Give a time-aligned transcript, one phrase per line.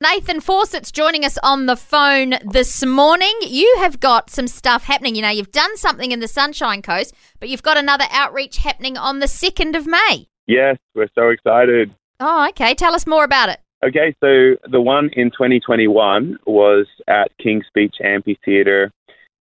[0.00, 3.32] Nathan Fawcett's joining us on the phone this morning.
[3.42, 5.14] You have got some stuff happening.
[5.14, 8.98] You know, you've done something in the Sunshine Coast, but you've got another outreach happening
[8.98, 10.26] on the 2nd of May.
[10.46, 11.94] Yes, we're so excited.
[12.18, 12.74] Oh, okay.
[12.74, 13.60] Tell us more about it.
[13.84, 18.90] Okay, so the one in 2021 was at King's Beach Amphitheatre,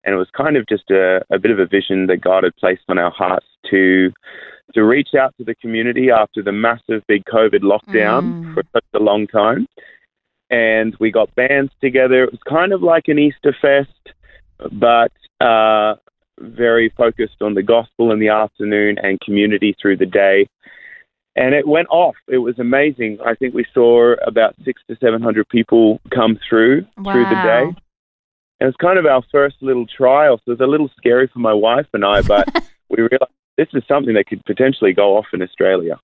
[0.03, 2.55] and it was kind of just a, a bit of a vision that God had
[2.55, 4.11] placed on our hearts to
[4.75, 8.53] to reach out to the community after the massive big COVID lockdown mm.
[8.53, 9.67] for such a long time
[10.49, 12.23] and we got bands together.
[12.23, 14.15] It was kind of like an Easter fest,
[14.71, 15.11] but
[15.45, 15.95] uh,
[16.39, 20.47] very focused on the gospel in the afternoon and community through the day.
[21.35, 22.15] And it went off.
[22.27, 23.19] It was amazing.
[23.25, 27.13] I think we saw about six to seven hundred people come through wow.
[27.13, 27.63] through the day.
[27.63, 27.77] And
[28.61, 31.39] it was kind of our first little trial, so it was a little scary for
[31.39, 32.45] my wife and I, but
[32.89, 35.99] we realized this is something that could potentially go off in Australia.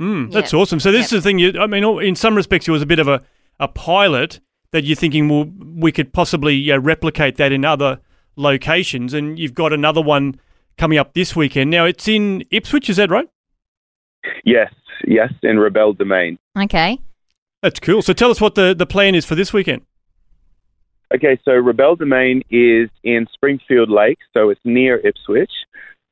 [0.00, 0.60] Mm, that's yep.
[0.60, 0.80] awesome.
[0.80, 1.18] So this yep.
[1.18, 1.38] is the thing.
[1.38, 3.22] You, I mean, in some respects, it was a bit of a
[3.60, 4.40] a pilot
[4.72, 8.00] that you're thinking, well, we could possibly uh, replicate that in other
[8.36, 10.40] locations, and you've got another one
[10.76, 11.70] coming up this weekend.
[11.70, 13.28] Now it's in Ipswich, is that right?
[14.44, 14.72] Yes,
[15.06, 16.38] yes, in Robelle Domain.
[16.56, 16.98] Okay.
[17.62, 18.02] That's cool.
[18.02, 19.82] So tell us what the, the plan is for this weekend.
[21.12, 25.50] Okay, so Robelle Domain is in Springfield Lake, so it's near Ipswich,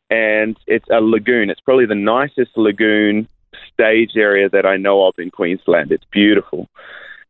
[0.08, 1.50] and it's a lagoon.
[1.50, 3.28] It's probably the nicest lagoon
[3.72, 5.92] stage area that I know of in Queensland.
[5.92, 6.68] It's beautiful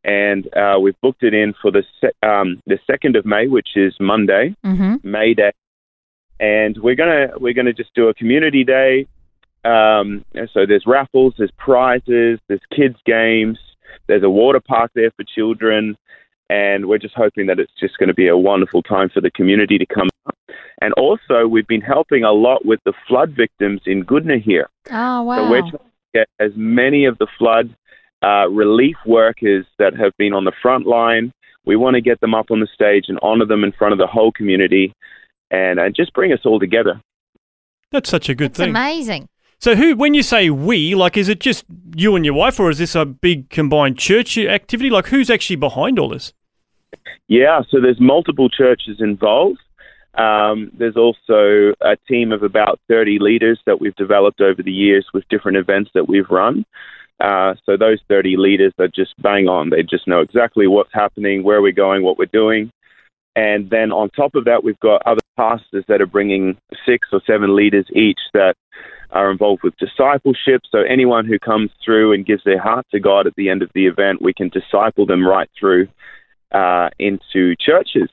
[0.06, 3.70] and uh, we've booked it in for the se- um, the second of May, which
[3.74, 4.96] is Monday, mm-hmm.
[5.02, 5.52] May Day,
[6.40, 9.06] and we're gonna we're gonna just do a community day.
[9.64, 13.58] Um, so there's raffles, there's prizes, there's kids games,
[14.06, 15.96] there's a water park there for children,
[16.48, 19.30] and we're just hoping that it's just going to be a wonderful time for the
[19.32, 20.08] community to come.
[20.80, 24.68] And also, we've been helping a lot with the flood victims in Goodna here.
[24.92, 25.36] Oh wow!
[25.36, 25.80] So we're trying to
[26.14, 27.74] get as many of the flood
[28.26, 31.32] uh, relief workers that have been on the front line.
[31.64, 33.98] We want to get them up on the stage and honor them in front of
[33.98, 34.92] the whole community
[35.50, 37.00] and, and just bring us all together.
[37.92, 38.70] That's such a good That's thing.
[38.70, 39.28] amazing.
[39.58, 41.64] So, who, when you say we, like, is it just
[41.94, 44.90] you and your wife, or is this a big combined church activity?
[44.90, 46.32] Like, who's actually behind all this?
[47.28, 49.60] Yeah, so there's multiple churches involved.
[50.14, 55.06] Um, there's also a team of about 30 leaders that we've developed over the years
[55.14, 56.64] with different events that we've run.
[57.18, 59.70] Uh, so those 30 leaders are just bang on.
[59.70, 62.70] They just know exactly what's happening, where we're going, what we're doing.
[63.34, 66.56] And then on top of that, we've got other pastors that are bringing
[66.86, 68.54] six or seven leaders each that
[69.10, 70.62] are involved with discipleship.
[70.70, 73.70] So anyone who comes through and gives their heart to God at the end of
[73.74, 75.88] the event, we can disciple them right through
[76.52, 78.08] uh, into churches.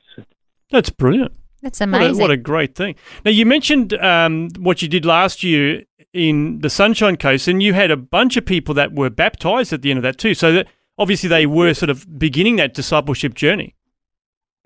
[0.70, 1.32] That's brilliant.
[1.62, 2.18] That's amazing.
[2.18, 2.94] What a, what a great thing.
[3.24, 7.74] Now, you mentioned um, what you did last year in the Sunshine Coast, and you
[7.74, 10.32] had a bunch of people that were baptized at the end of that too.
[10.32, 13.74] So that obviously they were sort of beginning that discipleship journey.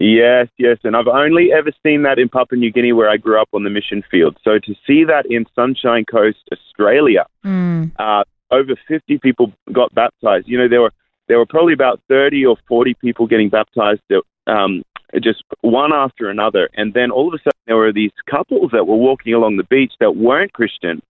[0.00, 3.41] Yes, yes, and I've only ever seen that in Papua New Guinea, where I grew
[3.41, 4.36] up on the mission field.
[4.44, 7.91] So to see that in Sunshine Coast, Australia, mm.
[7.98, 8.22] uh,
[8.53, 10.47] over fifty people got baptized.
[10.47, 10.92] You know, there were
[11.26, 14.03] there were probably about thirty or forty people getting baptized,
[14.47, 14.84] um,
[15.22, 18.86] just one after another, and then all of a sudden there were these couples that
[18.86, 21.02] were walking along the beach that weren't Christian,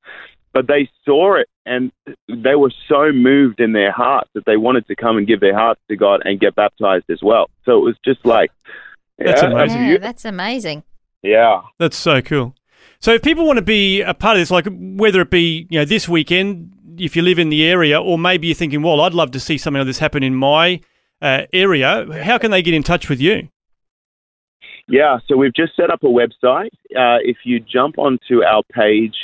[0.53, 1.93] but they saw it and
[2.29, 5.57] they were so moved in their hearts that they wanted to come and give their
[5.57, 7.51] hearts to God and get baptized as well.
[7.65, 8.51] So it was just like,
[9.19, 9.87] that's yeah, amazing.
[9.87, 10.83] Yeah, that's amazing.
[11.23, 12.55] Yeah, that's so cool.
[13.01, 15.81] So if people want to be a part of this, like whether it be you
[15.81, 19.15] know this weekend, if you live in the area, or maybe you're thinking, well, I'd
[19.15, 20.81] love to see something like this happen in my
[21.21, 22.07] uh, area.
[22.23, 23.49] How can they get in touch with you?
[24.89, 26.71] Yeah, so we've just set up a website.
[26.97, 29.17] Uh, if you jump onto our page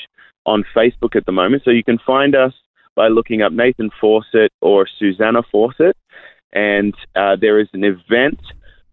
[0.44, 2.52] on Facebook at the moment, so you can find us
[2.94, 5.96] by looking up Nathan Fawcett or Susanna Fawcett,
[6.52, 8.40] and uh, there is an event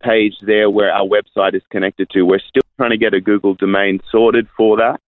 [0.02, 2.24] page there where our website is connected to.
[2.24, 5.02] We're still trying to get a Google domain sorted for that,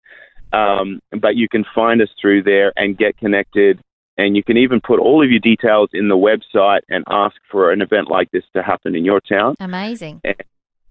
[0.57, 3.81] um, but you can find us through there and get connected.
[4.19, 7.73] And you can even put all of your details in the website and ask for
[7.73, 9.55] an event like this to happen in your town.
[9.59, 10.21] Amazing.
[10.23, 10.35] And,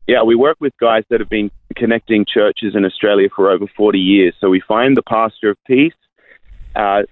[0.08, 4.00] yeah, we work with guys that have been connecting churches in Australia for over 40
[4.00, 4.34] years.
[4.42, 5.94] So we find the pastor of peace.
[6.76, 7.04] Uh,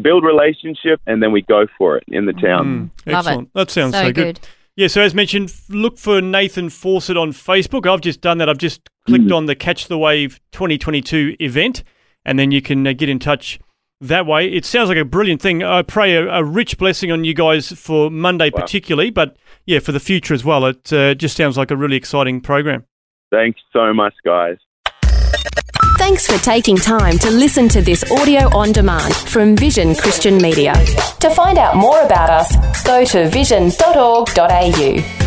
[0.00, 2.90] build relationship, and then we go for it in the town.
[3.06, 3.28] Mm, Love it.
[3.30, 3.54] excellent.
[3.54, 4.14] That sounds so, So good.
[4.36, 4.40] good.
[4.76, 7.86] Yeah, so as mentioned, look for Nathan Fawcett on Facebook.
[7.90, 8.48] I've just done that.
[8.50, 11.82] I've just clicked on the Catch the Wave 2022 event,
[12.26, 13.58] and then you can uh, get in touch
[14.02, 14.52] that way.
[14.52, 15.62] It sounds like a brilliant thing.
[15.62, 18.60] I pray a, a rich blessing on you guys for Monday, Wow.
[18.60, 19.36] particularly, but
[19.66, 20.64] yeah, for the future as well.
[20.66, 22.84] It uh, just sounds like a really exciting program.
[23.30, 24.56] Thanks so much, guys.
[25.98, 30.74] Thanks for taking time to listen to this audio on demand from Vision Christian Media.
[31.20, 35.25] To find out more about us, go to vision.org.au.